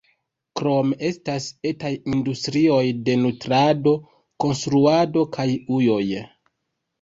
[0.59, 3.93] Krome estas etaj industrioj de nutrado,
[4.45, 6.03] konstruado kaj ujoj.